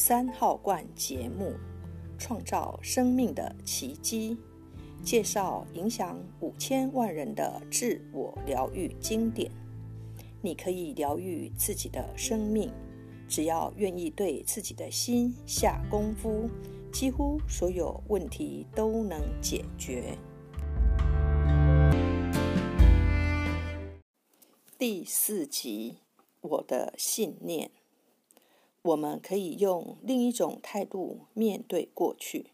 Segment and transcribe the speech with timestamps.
[0.00, 1.54] 三号罐节目，
[2.20, 4.38] 创造生命的奇迹，
[5.02, 9.50] 介绍影响五千万人的自我疗愈经典。
[10.40, 12.70] 你可以疗愈自己的生命，
[13.26, 16.48] 只要愿意对自己的心下功夫，
[16.92, 20.16] 几乎所有问题都能解决。
[24.78, 25.96] 第四集，
[26.40, 27.72] 我的信念。
[28.82, 32.52] 我们可以用另一种态度面对过去。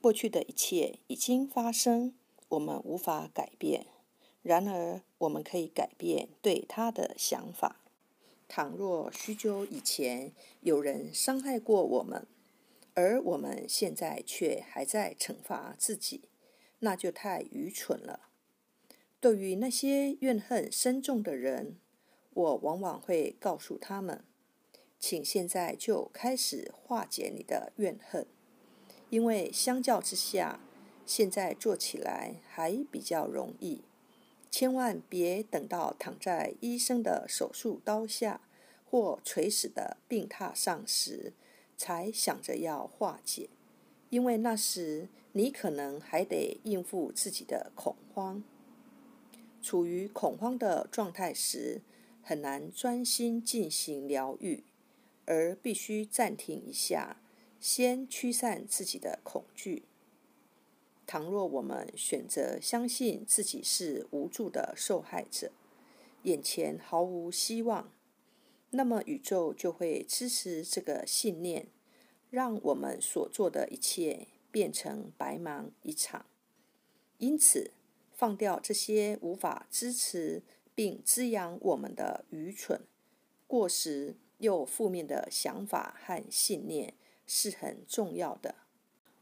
[0.00, 2.14] 过去的一切已经发生，
[2.48, 3.86] 我们无法改变。
[4.42, 7.80] 然而，我们可以改变对他的想法。
[8.48, 10.32] 倘若许久以前
[10.62, 12.26] 有人伤害过我们，
[12.94, 16.22] 而我们现在却还在惩罚自己，
[16.80, 18.28] 那就太愚蠢了。
[19.20, 21.76] 对于那些怨恨深重的人，
[22.32, 24.24] 我往往会告诉他们。
[25.00, 28.26] 请现在就开始化解你的怨恨，
[29.08, 30.60] 因为相较之下，
[31.06, 33.82] 现在做起来还比较容易。
[34.50, 38.42] 千万别等到躺在医生的手术刀下
[38.84, 41.32] 或垂死的病榻上时，
[41.76, 43.48] 才想着要化解，
[44.10, 48.44] 因为那时你可能还得应付自己的恐慌。
[49.62, 51.80] 处于恐慌的状态时，
[52.22, 54.64] 很难专心进行疗愈。
[55.30, 57.22] 而必须暂停一下，
[57.60, 59.84] 先驱散自己的恐惧。
[61.06, 65.52] 倘若我们选择相信自己是无助的受害者，
[66.24, 67.92] 眼前毫无希望，
[68.70, 71.68] 那么宇宙就会支持这个信念，
[72.28, 76.26] 让我们所做的一切变成白忙一场。
[77.18, 77.70] 因此，
[78.12, 80.42] 放掉这些无法支持
[80.74, 82.80] 并滋养我们的愚蠢、
[83.46, 84.16] 过时。
[84.40, 86.94] 又负面的想法和信念
[87.26, 88.56] 是很重要的，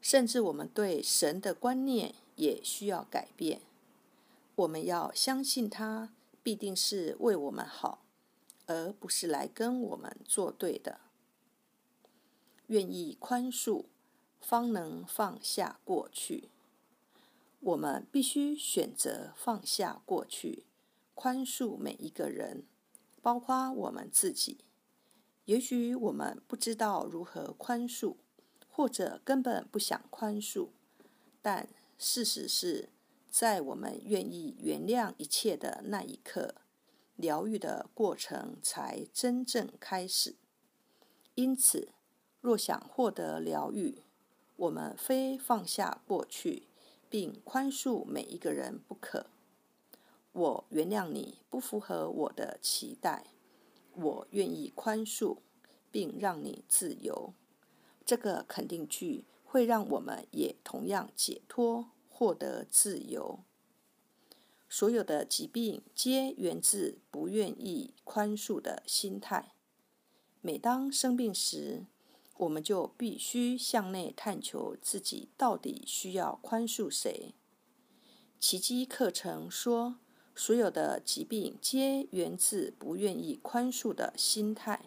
[0.00, 3.60] 甚至我们对神的观念也需要改变。
[4.56, 6.12] 我们要相信他
[6.42, 8.04] 必定是为我们好，
[8.66, 11.00] 而不是来跟我们作对的。
[12.68, 13.84] 愿意宽恕，
[14.40, 16.48] 方能放下过去。
[17.60, 20.64] 我们必须选择放下过去，
[21.14, 22.64] 宽恕每一个人，
[23.20, 24.58] 包括我们自己。
[25.48, 28.16] 也许我们不知道如何宽恕，
[28.68, 30.68] 或者根本不想宽恕，
[31.40, 31.66] 但
[31.96, 32.90] 事实是，
[33.30, 36.56] 在我们愿意原谅一切的那一刻，
[37.16, 40.36] 疗愈的过程才真正开始。
[41.34, 41.88] 因此，
[42.42, 44.02] 若想获得疗愈，
[44.56, 46.64] 我们非放下过去
[47.08, 49.24] 并宽恕每一个人不可。
[50.32, 53.24] 我原谅你不符合我的期待。
[54.00, 55.38] 我愿意宽恕，
[55.90, 57.34] 并让你自由。
[58.06, 63.40] 这个肯定句会让我们也同样解脱，获得自由。
[64.68, 69.54] 所有的疾病皆源自不愿意宽恕的心态。
[70.40, 71.86] 每当生病时，
[72.36, 77.34] 我们就必须向内探求自己到底需要宽恕谁。
[78.38, 79.98] 奇迹课程说。
[80.38, 84.84] 所有的疾病皆源自不愿意宽恕的心态，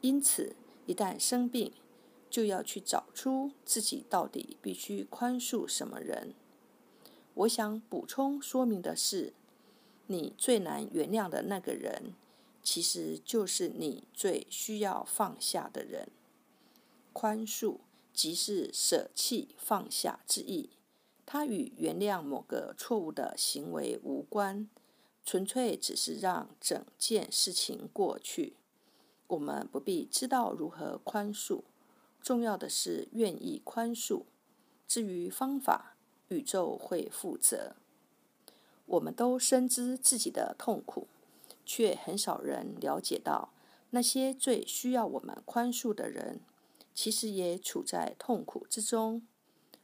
[0.00, 0.54] 因此，
[0.86, 1.72] 一旦生病，
[2.30, 6.34] 就要去找出自己到底必须宽恕什么人。
[7.34, 9.34] 我想补充说明的是，
[10.06, 12.14] 你最难原谅的那个人，
[12.62, 16.08] 其实就是你最需要放下的人。
[17.12, 17.78] 宽恕
[18.14, 20.70] 即是舍弃、放下之意。
[21.32, 24.68] 它与原谅某个错误的行为无关，
[25.24, 28.56] 纯粹只是让整件事情过去。
[29.28, 31.62] 我们不必知道如何宽恕，
[32.20, 34.24] 重要的是愿意宽恕。
[34.88, 35.94] 至于方法，
[36.30, 37.76] 宇宙会负责。
[38.86, 41.06] 我们都深知自己的痛苦，
[41.64, 43.50] 却很少人了解到，
[43.90, 46.40] 那些最需要我们宽恕的人，
[46.92, 49.22] 其实也处在痛苦之中。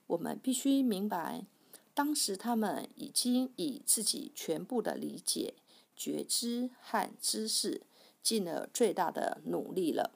[0.09, 1.47] 我们必须明白，
[1.95, 5.55] 当时他们已经以自己全部的理解、
[5.97, 7.83] 觉知和知识，
[8.23, 10.13] 尽了最大的努力了。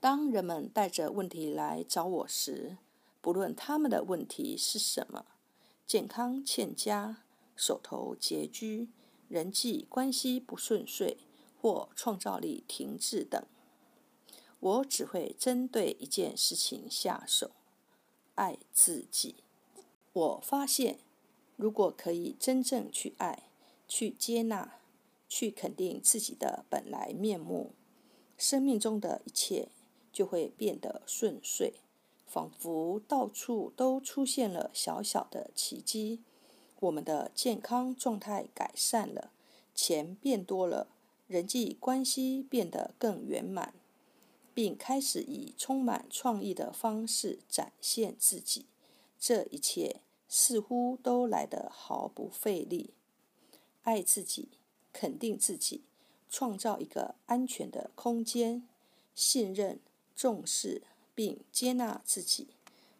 [0.00, 2.76] 当人们带着问题来找我时，
[3.20, 5.24] 不论他们的问题是什么——
[5.86, 7.22] 健康欠佳、
[7.56, 8.88] 手头拮据、
[9.28, 11.18] 人际关系不顺遂
[11.60, 13.42] 或创造力停滞等，
[14.60, 17.52] 我只会针对一件事情下手。
[18.34, 19.36] 爱自己。
[20.12, 20.98] 我发现，
[21.56, 23.44] 如果可以真正去爱、
[23.88, 24.78] 去接纳、
[25.28, 27.72] 去肯定自己的本来面目，
[28.36, 29.68] 生命中的一切
[30.12, 31.74] 就会变得顺遂，
[32.26, 36.20] 仿佛到处都出现了小小的奇迹。
[36.80, 39.30] 我们的健康状态改善了，
[39.74, 40.88] 钱变多了，
[41.26, 43.74] 人际关系变得更圆满，
[44.54, 48.64] 并开始以充满创意的方式展现自己。
[49.18, 52.94] 这一切似乎都来得毫不费力。
[53.82, 54.48] 爱自己，
[54.92, 55.82] 肯定自己，
[56.30, 58.66] 创造一个安全的空间，
[59.14, 59.80] 信任。
[60.16, 62.46] 重视并接纳自己，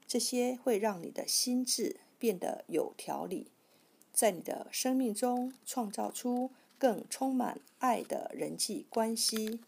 [0.04, 3.52] 这些会让你的心智变得有条理，
[4.12, 9.60] 在你的生命中创造出更充满爱的人际关系，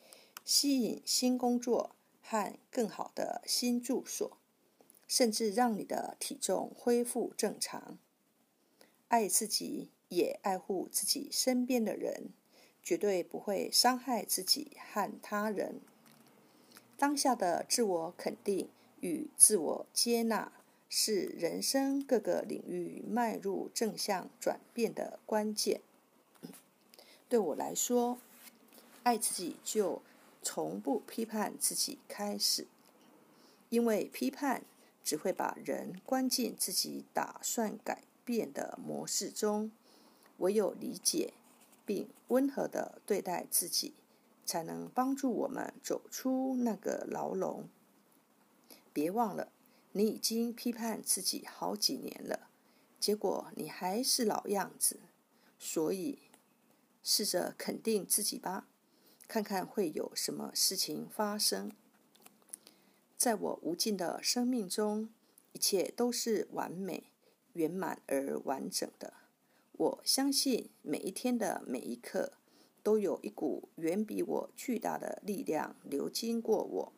[0.46, 4.38] 吸引新工作和更好的新住所，
[5.08, 7.98] 甚至让你的体重恢复正常。
[9.08, 12.28] 爱自己，也爱护自己身边的人，
[12.80, 15.80] 绝对不会伤害自己和他人。
[16.96, 18.68] 当下的自我肯定
[19.00, 20.52] 与自我接纳，
[20.88, 25.80] 是人生各个领域迈入正向转变的关键。
[27.28, 28.20] 对我来说，
[29.02, 30.00] 爱自己就
[30.48, 32.68] 从不批判自己开始，
[33.68, 34.64] 因为批判
[35.02, 39.72] 只会把人关进自己打算改变的模式中。
[40.38, 41.32] 唯有理解
[41.84, 43.94] 并温和的对待自己。
[44.46, 47.68] 才能帮助我们走出那个牢笼。
[48.92, 49.50] 别忘了，
[49.90, 52.48] 你已经批判自己好几年了，
[53.00, 55.00] 结果你还是老样子。
[55.58, 56.20] 所以，
[57.02, 58.68] 试着肯定自己吧，
[59.28, 61.72] 看看会有什么事情发生。
[63.16, 65.08] 在我无尽的生命中，
[65.52, 67.10] 一切都是完美、
[67.52, 69.14] 圆满而完整的。
[69.72, 72.32] 我相信每一天的每一刻。
[72.82, 76.92] 都有一股远比我巨大的力量流经过我。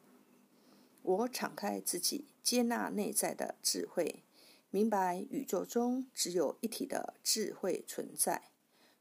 [1.01, 4.23] 我敞开自己，接纳内在的智慧，
[4.69, 8.51] 明白宇宙中只有一体的智慧存在。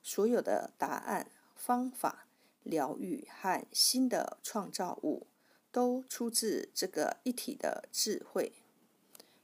[0.02, 2.27] 所有的答案、方法、
[2.64, 5.28] 疗愈和新的创造物，
[5.72, 8.54] 都出自这个一体的智慧。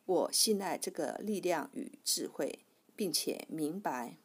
[0.05, 2.59] 我信赖这个力量与智慧，
[2.95, 4.17] 并且明白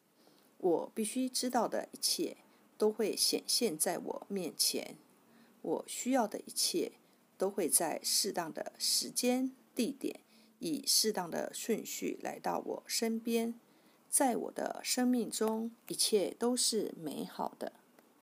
[0.58, 2.38] 我必须知道的一切。
[2.78, 4.96] 都会显现在我面前，
[5.62, 6.92] 我需要的一切
[7.36, 10.20] 都会在适当的时间、地点，
[10.60, 13.58] 以适当的顺序来到我身边。
[14.08, 17.77] 在我的生命中，一切都是美好的。